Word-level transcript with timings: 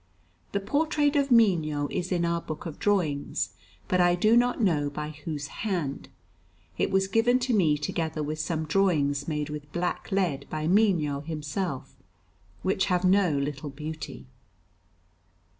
The 0.51 0.59
portrait 0.59 1.15
of 1.15 1.29
Mino 1.29 1.87
is 1.91 2.11
in 2.11 2.25
our 2.25 2.41
book 2.41 2.65
of 2.65 2.79
drawings, 2.79 3.51
but 3.87 4.01
I 4.01 4.15
do 4.15 4.35
not 4.35 4.59
know 4.59 4.89
by 4.89 5.09
whose 5.09 5.45
hand; 5.61 6.09
it 6.75 6.89
was 6.89 7.07
given 7.07 7.37
to 7.37 7.53
me 7.53 7.77
together 7.77 8.23
with 8.23 8.39
some 8.39 8.65
drawings 8.65 9.27
made 9.27 9.51
with 9.51 9.71
blacklead 9.71 10.47
by 10.49 10.65
Mino 10.67 11.19
himself, 11.21 11.93
which 12.63 12.85
have 12.85 13.05
no 13.05 13.37
little 13.37 13.69
beauty. 13.69 14.25